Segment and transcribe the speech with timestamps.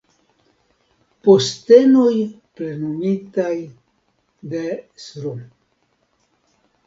[1.27, 2.13] Postenoj
[2.61, 3.53] plenumitaj
[4.53, 4.63] de
[5.05, 5.35] Sro.